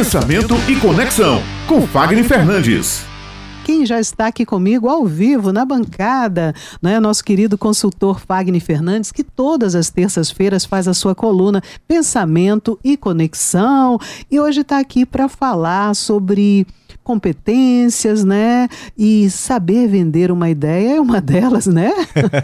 [0.00, 3.04] Pensamento e Conexão, com Fagner Fernandes
[3.62, 6.98] quem já está aqui comigo ao vivo na bancada, né?
[6.98, 12.96] Nosso querido consultor Fagner Fernandes, que todas as terças-feiras faz a sua coluna Pensamento e
[12.96, 13.96] Conexão,
[14.28, 16.66] e hoje está aqui para falar sobre
[17.02, 18.68] competências, né?
[18.96, 21.90] E saber vender uma ideia é uma delas, né?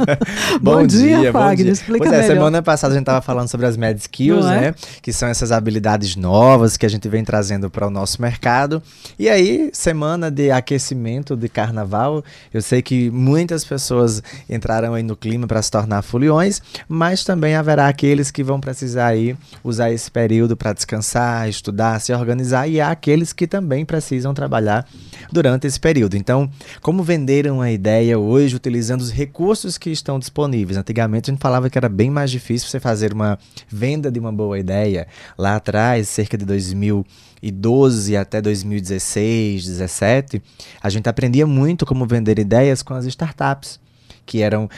[0.60, 1.72] bom, bom, dia, dia Fagner.
[1.72, 2.34] Explica pois é, melhor.
[2.34, 4.60] semana passada a gente estava falando sobre as Med Skills, é?
[4.60, 4.74] né?
[5.02, 8.82] Que são essas habilidades novas que a gente vem trazendo para o nosso mercado.
[9.18, 15.16] E aí, semana de aquecimento de carnaval, eu sei que muitas pessoas entraram aí no
[15.16, 20.10] clima para se tornar foliões, mas também haverá aqueles que vão precisar aí usar esse
[20.10, 24.86] período para descansar, estudar, se organizar, e há aqueles que também precisam trabalhar trabalhar
[25.30, 26.16] durante esse período.
[26.16, 26.48] Então,
[26.80, 30.78] como vender uma ideia hoje utilizando os recursos que estão disponíveis?
[30.78, 33.38] Antigamente a gente falava que era bem mais difícil você fazer uma
[33.68, 35.06] venda de uma boa ideia.
[35.36, 40.42] Lá atrás, cerca de 2012 até 2016, 2017,
[40.80, 43.84] a gente aprendia muito como vender ideias com as startups
[44.24, 44.68] que eram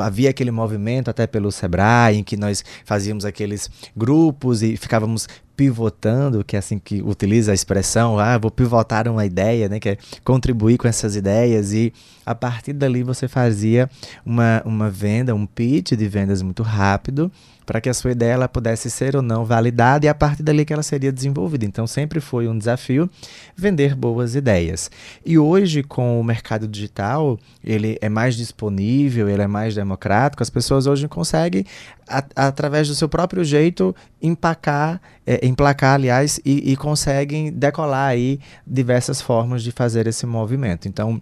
[0.00, 6.44] havia aquele movimento até pelo Sebrae em que nós fazíamos aqueles grupos e ficávamos pivotando,
[6.44, 9.98] que é assim que utiliza a expressão, ah, vou pivotar uma ideia, né, que é
[10.24, 11.92] contribuir com essas ideias e
[12.24, 13.90] a partir dali você fazia
[14.24, 17.30] uma, uma venda, um pitch de vendas muito rápido
[17.66, 20.64] para que a sua ideia ela pudesse ser ou não validada e a partir dali
[20.64, 21.64] que ela seria desenvolvida.
[21.64, 23.08] Então sempre foi um desafio
[23.56, 24.90] vender boas ideias.
[25.24, 30.50] E hoje com o mercado digital, ele é mais disponível, ele é mais democrático, as
[30.50, 31.64] pessoas hoje conseguem
[32.08, 38.40] a, através do seu próprio jeito empacar, é, emplacar, aliás, e, e conseguem decolar aí
[38.66, 40.88] diversas formas de fazer esse movimento.
[40.88, 41.20] Então,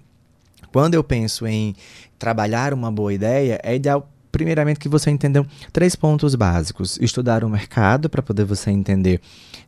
[0.73, 1.75] quando eu penso em
[2.19, 6.99] trabalhar uma boa ideia, é ideal primeiramente que você entenda três pontos básicos.
[7.01, 9.21] Estudar o mercado para poder você entender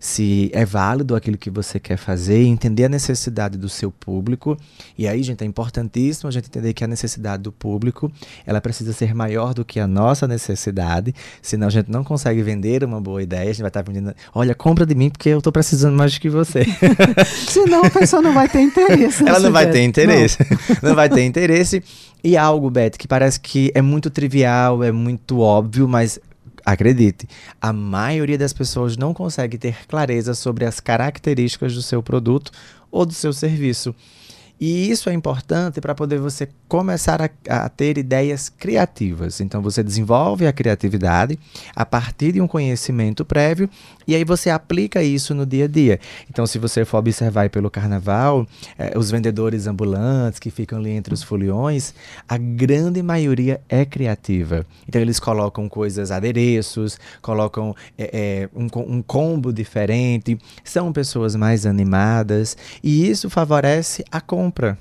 [0.02, 4.58] se é válido aquilo que você quer fazer, entender a necessidade do seu público.
[4.98, 8.10] E aí, gente, é importantíssimo a gente entender que a necessidade do público,
[8.44, 12.82] ela precisa ser maior do que a nossa necessidade, senão a gente não consegue vender
[12.82, 15.52] uma boa ideia, a gente vai estar vendendo, olha, compra de mim porque eu estou
[15.52, 16.64] precisando mais do que você.
[17.48, 19.24] senão a pessoa não vai ter interesse.
[19.24, 20.38] Ela não vai ter interesse.
[20.82, 20.90] Não.
[20.90, 21.80] não vai ter interesse.
[22.24, 24.51] E algo, Beth, que parece que é muito trivial,
[24.82, 26.18] é muito óbvio, mas
[26.64, 27.28] Acredite,
[27.60, 32.52] a maioria das pessoas não consegue ter clareza sobre as características do seu produto
[32.90, 33.92] ou do seu serviço.
[34.60, 39.40] E isso é importante para poder você começar a, a, ter ideias criativas.
[39.40, 41.36] Então você desenvolve a criatividade
[41.74, 43.68] a partir de um conhecimento prévio
[44.06, 46.00] e aí você aplica isso no dia a dia.
[46.28, 48.46] Então, se você for observar pelo carnaval,
[48.78, 51.94] eh, os vendedores ambulantes que ficam ali entre os foliões,
[52.28, 54.66] a grande maioria é criativa.
[54.88, 61.66] Então, eles colocam coisas, adereços, colocam eh, eh, um, um combo diferente, são pessoas mais
[61.66, 64.78] animadas e isso favorece a compra.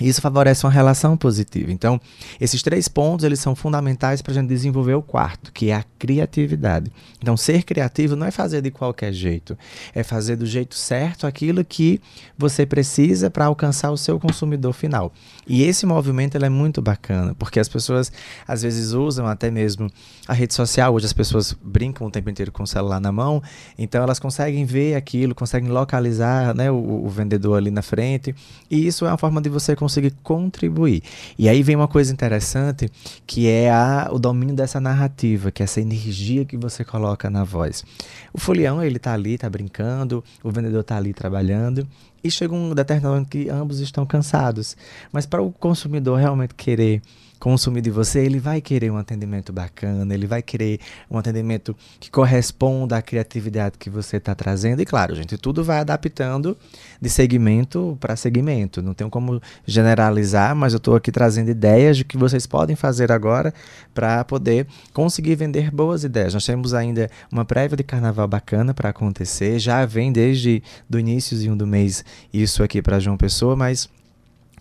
[0.00, 1.72] Isso favorece uma relação positiva.
[1.72, 1.98] Então,
[2.38, 5.84] esses três pontos eles são fundamentais para a gente desenvolver o quarto, que é a
[5.98, 6.92] criatividade.
[7.18, 9.56] Então, ser criativo não é fazer de qualquer jeito,
[9.94, 11.98] é fazer do jeito certo aquilo que
[12.36, 15.10] você precisa para alcançar o seu consumidor final.
[15.46, 18.12] E esse movimento ele é muito bacana, porque as pessoas
[18.46, 19.90] às vezes usam até mesmo
[20.28, 20.92] a rede social.
[20.92, 23.42] Hoje as pessoas brincam o tempo inteiro com o celular na mão,
[23.78, 28.34] então elas conseguem ver aquilo, conseguem localizar né, o, o vendedor ali na frente.
[28.70, 29.85] E isso é uma forma de você conseguir
[30.22, 31.02] contribuir.
[31.38, 32.90] E aí vem uma coisa interessante
[33.26, 37.44] que é a, o domínio dessa narrativa, que é essa energia que você coloca na
[37.44, 37.84] voz.
[38.32, 41.86] O folião, ele tá ali, tá brincando, o vendedor tá ali trabalhando,
[42.22, 44.76] e chega um determinado momento que ambos estão cansados.
[45.12, 47.00] Mas para o consumidor realmente querer
[47.38, 50.80] consumir de você, ele vai querer um atendimento bacana, ele vai querer
[51.10, 54.80] um atendimento que corresponda à criatividade que você está trazendo.
[54.80, 56.56] E claro, gente, tudo vai adaptando
[57.00, 58.82] de segmento para segmento.
[58.82, 63.12] Não tenho como generalizar, mas eu estou aqui trazendo ideias de que vocês podem fazer
[63.12, 63.52] agora
[63.94, 66.34] para poder conseguir vender boas ideias.
[66.34, 71.56] Nós temos ainda uma prévia de carnaval bacana para acontecer, já vem desde do iníciozinho
[71.56, 73.88] do mês isso aqui para João Pessoa, mas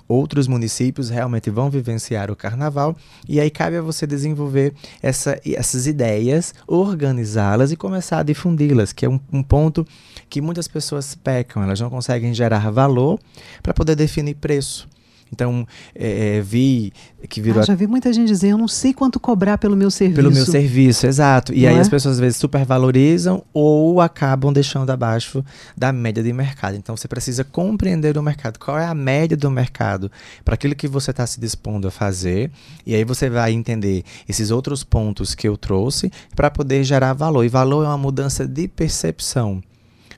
[0.08, 2.96] outros municípios realmente vão vivenciar o carnaval
[3.28, 9.06] e aí cabe a você desenvolver essa, essas ideias, organizá-las e começar a difundi-las, que
[9.06, 9.86] é um, um, ponto
[10.30, 13.20] que muitas pessoas pecam, elas não conseguem gerar valor
[13.62, 14.88] para poder definir preço.
[15.32, 16.94] Então, é, é, vi
[17.28, 17.62] que virou.
[17.62, 20.16] Ah, já vi muita gente dizer, eu não sei quanto cobrar pelo meu serviço.
[20.16, 21.54] Pelo meu serviço, exato.
[21.54, 21.80] E não aí é?
[21.80, 25.44] as pessoas às vezes supervalorizam ou acabam deixando abaixo
[25.76, 26.76] da média de mercado.
[26.76, 28.60] Então, você precisa compreender o mercado.
[28.60, 30.12] Qual é a média do mercado
[30.44, 32.52] para aquilo que você está se dispondo a fazer.
[32.86, 37.44] E aí você vai entender esses outros pontos que eu trouxe para poder gerar valor.
[37.44, 39.62] E valor é uma mudança de percepção.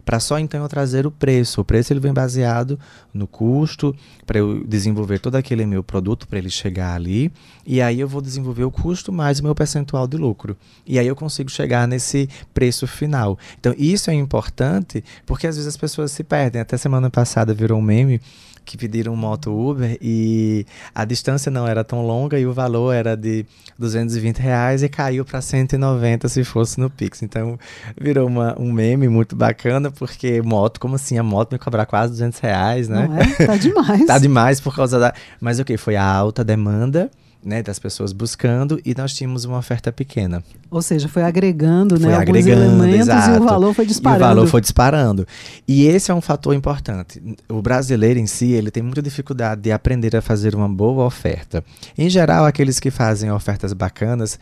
[0.07, 1.59] Para só então eu trazer o preço.
[1.59, 2.79] O preço ele vem baseado
[3.13, 3.93] no custo
[4.25, 7.29] para eu desenvolver todo aquele meu produto para ele chegar ali,
[7.65, 10.55] e aí eu vou desenvolver o custo mais o meu percentual de lucro.
[10.85, 13.37] E aí eu consigo chegar nesse preço final.
[13.59, 16.61] Então isso é importante porque às vezes as pessoas se perdem.
[16.61, 18.21] Até semana passada virou um meme
[18.67, 23.15] que pediram moto Uber e a distância não era tão longa e o valor era
[23.15, 23.45] de
[23.79, 27.23] 220 reais e caiu para 190 se fosse no Pix.
[27.23, 27.57] Então
[27.99, 31.17] virou uma, um meme muito bacana porque moto, como assim?
[31.17, 33.07] A moto me cobrar quase 200 reais, né?
[33.07, 33.47] Não é?
[33.47, 34.05] Tá demais.
[34.05, 35.13] tá demais por causa da.
[35.39, 35.81] Mas o okay, que?
[35.81, 37.09] Foi a alta demanda
[37.43, 40.43] né, das pessoas buscando e nós tínhamos uma oferta pequena.
[40.69, 43.37] Ou seja, foi agregando, foi né, agregando, alguns elementos exato.
[43.37, 44.19] e o valor foi disparando.
[44.19, 45.27] E o valor foi disparando.
[45.67, 47.21] E esse é um fator importante.
[47.47, 51.63] O brasileiro em si, ele tem muita dificuldade de aprender a fazer uma boa oferta.
[51.97, 54.37] Em geral, aqueles que fazem ofertas bacanas,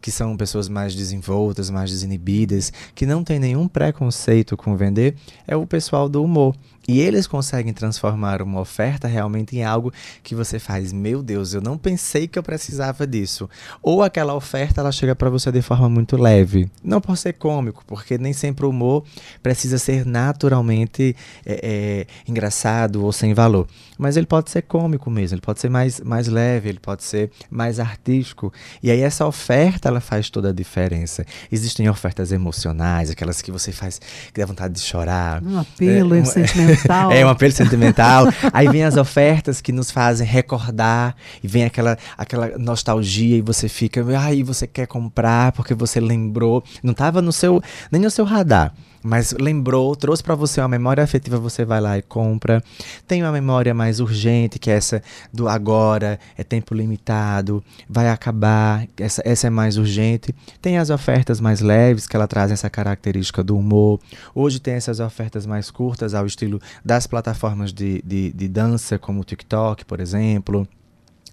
[0.00, 5.14] que são pessoas mais desenvoltas, mais desinibidas, que não têm nenhum preconceito com vender,
[5.46, 6.54] é o pessoal do humor.
[6.90, 9.92] E eles conseguem transformar uma oferta realmente em algo
[10.24, 13.48] que você faz, meu Deus, eu não pensei que eu precisava disso.
[13.82, 16.70] Ou aquela oferta ela chega para você de forma muito leve.
[16.82, 19.04] Não por ser cômico, porque nem sempre o humor
[19.42, 21.14] precisa ser naturalmente
[21.46, 23.66] é, é, engraçado ou sem valor.
[23.98, 27.30] Mas ele pode ser cômico mesmo, ele pode ser mais, mais leve, ele pode ser
[27.50, 28.52] mais artístico.
[28.82, 31.24] E aí essa oferta ela faz toda a diferença.
[31.52, 34.00] Existem ofertas emocionais, aquelas que você faz
[34.32, 35.42] que dá vontade de chorar.
[35.42, 37.10] Um apelo é, sentimental.
[37.20, 38.26] É um apelo sentimental.
[38.52, 41.98] aí vem as ofertas que nos fazem recordar e vem aquela,
[42.30, 47.32] aquela nostalgia e você fica, aí você quer comprar porque você lembrou, não estava no
[47.32, 47.60] seu
[47.90, 48.72] nem no seu radar,
[49.02, 52.62] mas lembrou, trouxe para você uma memória afetiva, você vai lá e compra.
[53.08, 58.86] Tem uma memória mais urgente, que é essa do agora, é tempo limitado, vai acabar,
[58.98, 60.34] essa, essa é mais urgente.
[60.60, 63.98] Tem as ofertas mais leves, que ela traz essa característica do humor.
[64.34, 69.20] Hoje tem essas ofertas mais curtas, ao estilo das plataformas de, de, de dança, como
[69.20, 70.68] o TikTok, por exemplo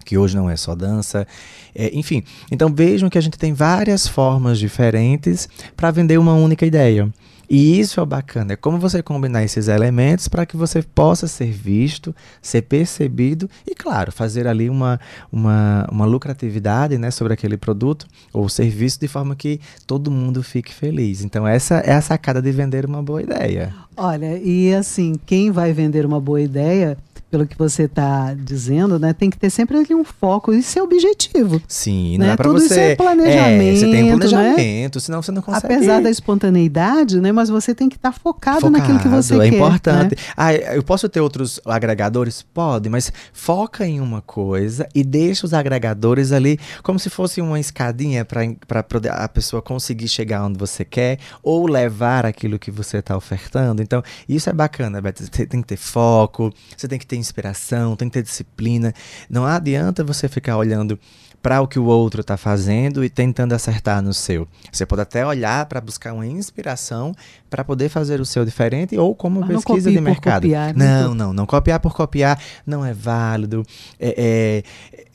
[0.07, 1.27] que hoje não é só dança.
[1.75, 6.65] É, enfim, então vejam que a gente tem várias formas diferentes para vender uma única
[6.65, 7.11] ideia.
[7.49, 11.49] E isso é bacana, é como você combinar esses elementos para que você possa ser
[11.49, 14.99] visto, ser percebido e, claro, fazer ali uma,
[15.31, 20.73] uma, uma lucratividade né, sobre aquele produto ou serviço de forma que todo mundo fique
[20.73, 21.23] feliz.
[21.23, 23.73] Então, essa é a sacada de vender uma boa ideia.
[23.95, 26.97] Olha, e assim, quem vai vender uma boa ideia
[27.29, 30.81] pelo que você está dizendo, né, tem que ter sempre ali um foco e ser
[30.81, 31.61] objetivo.
[31.67, 32.27] Sim, né?
[32.27, 32.65] não é para você.
[32.65, 33.61] Isso é planejamento.
[33.61, 34.11] É, você tem um né?
[34.11, 35.01] planejamento, né?
[35.01, 35.73] senão você não consegue.
[35.73, 39.35] Apesar da espontaneidade, né, mas você tem que estar tá focado, focado, naquilo que você
[39.35, 39.43] é quer.
[39.45, 40.15] É importante.
[40.15, 40.21] Né?
[40.37, 42.41] Ah, eu posso ter outros agregadores?
[42.41, 47.59] Pode, mas foca em uma coisa e deixa os agregadores ali como se fosse uma
[47.59, 53.17] escadinha para a pessoa conseguir chegar onde você quer ou levar aquilo que você está
[53.17, 53.81] ofertando.
[53.81, 55.23] Então, isso é bacana, Beto.
[55.23, 58.93] Você tem que ter foco, você tem que ter inspiração, tem que ter disciplina.
[59.29, 60.99] Não adianta você ficar olhando
[61.41, 64.47] para o que o outro está fazendo e tentando acertar no seu.
[64.71, 67.13] Você pode até olhar para buscar uma inspiração
[67.49, 70.43] para poder fazer o seu diferente ou como Mas pesquisa de mercado.
[70.43, 71.03] Copiar, né?
[71.03, 73.63] não, não, não copiar por copiar não é válido.
[73.97, 74.63] É,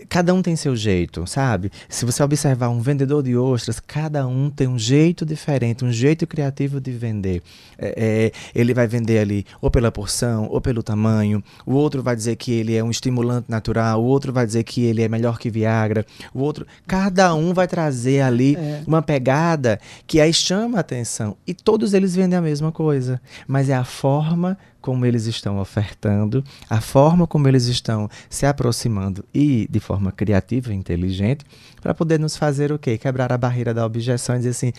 [0.01, 1.71] é, cada um tem seu jeito, sabe?
[1.89, 6.27] Se você observar um vendedor de ostras, cada um tem um jeito diferente, um jeito
[6.27, 7.43] criativo de vender.
[7.79, 11.43] É, é, ele vai vender ali ou pela porção, ou pelo tamanho.
[11.67, 14.01] O outro vai dizer que ele é um estimulante natural.
[14.01, 16.07] O outro vai dizer que ele é melhor que Viagra.
[16.33, 18.85] O outro, cada um vai trazer ali é.
[18.87, 21.37] uma pegada que aí chama a atenção.
[21.45, 26.45] E todos eles vendem a mesma coisa, mas é a forma como eles estão ofertando,
[26.69, 31.45] a forma como eles estão se aproximando e de forma criativa e inteligente,
[31.81, 32.99] para poder nos fazer o quê?
[32.99, 34.73] Quebrar a barreira da objeção e dizer assim: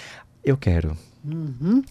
[0.44, 0.96] eu quero.
[1.26, 1.82] Uhum.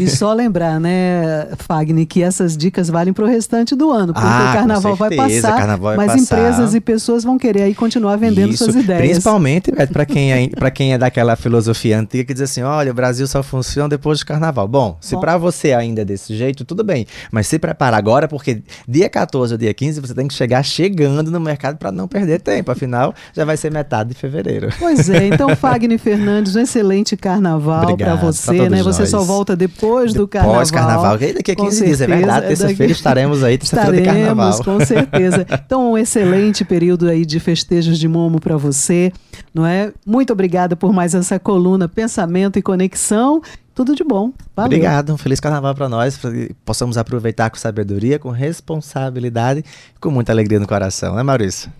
[0.00, 4.26] e só lembrar, né, Fagner, que essas dicas valem para o restante do ano, porque
[4.26, 6.38] ah, o carnaval vai passar, carnaval vai mas passar.
[6.38, 9.02] empresas e pessoas vão querer aí continuar vendendo Isso, suas ideias.
[9.02, 13.26] Principalmente para quem, é, quem é daquela filosofia antiga que diz assim: olha, o Brasil
[13.26, 14.66] só funciona depois do carnaval.
[14.66, 18.62] Bom, se para você ainda é desse jeito, tudo bem, mas se prepara agora, porque
[18.88, 22.40] dia 14 ou dia 15 você tem que chegar chegando no mercado para não perder
[22.40, 24.70] tempo, afinal já vai ser metade de fevereiro.
[24.78, 28.82] Pois é, então, Fagner Fernandes, um excelente carnaval para você né?
[28.82, 30.58] Você só volta depois do carnaval.
[30.58, 32.46] Pós-carnaval, daqui a 15 dias, é verdade.
[32.46, 32.92] Terça-feira daqui...
[32.92, 34.64] estaremos aí, terça-feira de carnaval.
[34.64, 35.46] com certeza.
[35.70, 39.12] Então, um excelente período aí de festejos de Momo para você,
[39.54, 39.92] não é?
[40.04, 43.40] Muito obrigada por mais essa coluna Pensamento e Conexão.
[43.74, 44.32] Tudo de bom.
[44.54, 44.66] Valeu.
[44.66, 45.12] Obrigado.
[45.12, 46.18] Um feliz carnaval para nós.
[46.18, 51.22] Pra que possamos aproveitar com sabedoria, com responsabilidade e com muita alegria no coração, né,
[51.22, 51.70] Maurício?